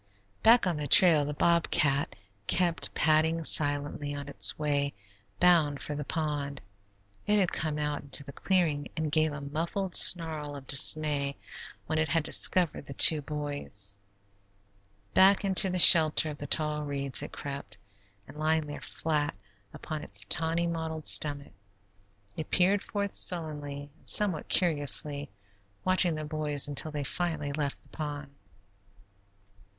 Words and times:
Back 0.41 0.65
on 0.65 0.77
the 0.77 0.87
trail 0.87 1.25
the 1.25 1.35
bobcat 1.35 2.15
kept 2.47 2.91
padding 2.95 3.43
silently 3.43 4.15
on 4.15 4.27
its 4.27 4.57
way 4.57 4.95
bound 5.39 5.79
for 5.79 5.93
the 5.93 6.03
pond. 6.03 6.59
It 7.27 7.37
had 7.37 7.51
come 7.51 7.77
out 7.77 8.01
into 8.01 8.23
the 8.23 8.31
clearing, 8.31 8.87
and 8.97 9.11
gave 9.11 9.31
a 9.31 9.41
muffled 9.41 9.93
snarl 9.95 10.55
of 10.55 10.65
dismay 10.65 11.37
when 11.85 11.99
it 11.99 12.09
had 12.09 12.23
discovered 12.23 12.87
the 12.87 12.95
two 12.95 13.21
boys. 13.21 13.93
Back 15.13 15.45
into 15.45 15.69
the 15.69 15.77
shelter 15.77 16.31
of 16.31 16.39
the 16.39 16.47
tall 16.47 16.81
reeds 16.83 17.21
it 17.21 17.31
crept, 17.31 17.77
and 18.27 18.37
lying 18.37 18.65
there 18.65 18.81
flat 18.81 19.35
upon 19.71 20.01
its 20.01 20.25
tawny 20.25 20.65
mottled 20.65 21.05
stomach, 21.05 21.53
it 22.35 22.49
peered 22.49 22.83
forth 22.83 23.15
sullenly 23.15 23.91
and 23.99 24.09
somewhat 24.09 24.49
curiously, 24.49 25.29
watching 25.85 26.15
the 26.15 26.25
boys 26.25 26.67
until 26.67 26.89
they 26.89 27.03
finally 27.03 27.53
left 27.53 27.83
the 27.83 27.89
pond. 27.89 28.31